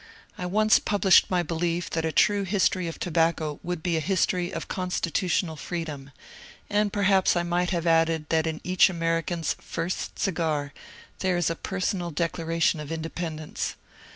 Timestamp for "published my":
0.79-1.43